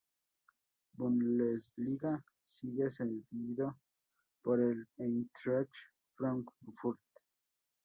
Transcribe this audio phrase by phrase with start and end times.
[0.97, 3.75] Bundesliga, siendo cedido
[4.41, 5.71] por el Eintracht
[6.15, 6.97] Frankfurt.